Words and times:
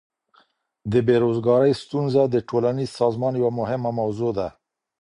د 0.91 0.93
بیروزګاری 1.07 1.71
ستونزه 1.83 2.21
د 2.29 2.35
ټولنیز 2.49 2.89
سازمان 2.99 3.33
یوه 3.41 3.51
مهمه 3.59 3.91
موضوع 3.99 4.31
ده. 4.39 4.47